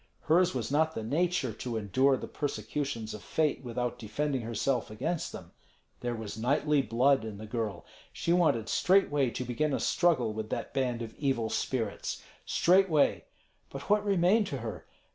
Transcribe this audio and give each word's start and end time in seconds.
Hers 0.21 0.55
was 0.55 0.71
not 0.71 0.95
the 0.95 1.03
nature 1.03 1.53
to 1.53 1.77
endure 1.77 2.17
the 2.17 2.27
persecutions 2.27 3.13
of 3.13 3.21
fate 3.21 3.63
without 3.63 3.99
defending 3.99 4.41
herself 4.41 4.89
against 4.89 5.31
them. 5.31 5.51
There 5.99 6.15
was 6.15 6.39
knightly 6.39 6.81
blood 6.81 7.23
in 7.23 7.37
the 7.37 7.45
girl. 7.45 7.85
She 8.11 8.33
wanted 8.33 8.67
straightway 8.67 9.29
to 9.29 9.45
begin 9.45 9.75
a 9.75 9.79
struggle 9.79 10.33
with 10.33 10.49
that 10.49 10.73
band 10.73 11.03
of 11.03 11.13
evil 11.19 11.51
spirits, 11.51 12.23
straightway. 12.47 13.25
But 13.69 13.91
what 13.91 14.03
remained 14.03 14.47
to 14.47 14.57
her? 14.57 14.87